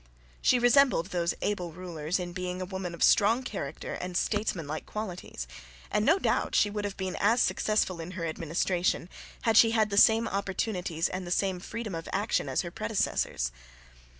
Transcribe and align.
She 0.41 0.57
resembled 0.57 1.11
those 1.11 1.35
able 1.43 1.73
rulers 1.73 2.17
in 2.17 2.33
being 2.33 2.59
a 2.59 2.65
woman 2.65 2.95
of 2.95 3.03
strong 3.03 3.43
character 3.43 3.93
and 3.93 4.17
statesmanlike 4.17 4.87
qualities, 4.87 5.47
and 5.91 6.03
no 6.03 6.17
doubt 6.17 6.55
she 6.55 6.71
would 6.71 6.85
have 6.85 6.97
been 6.97 7.15
as 7.19 7.39
successful 7.39 7.99
in 7.99 8.13
her 8.17 8.25
administration 8.25 9.09
had 9.43 9.57
she 9.57 9.69
had 9.77 9.91
the 9.91 9.97
same 9.97 10.27
opportunities 10.27 11.07
and 11.07 11.27
the 11.27 11.31
same 11.31 11.59
freedom 11.59 11.93
of 11.93 12.09
action 12.11 12.49
as 12.49 12.63
her 12.63 12.71
predecessors. 12.71 13.51